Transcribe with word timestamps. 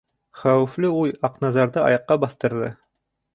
Хәүефле 0.43 0.89
уй 1.01 1.13
Аҡназарҙы 1.29 1.83
аяҡҡа 1.91 2.19
баҫтырҙы. 2.25 2.73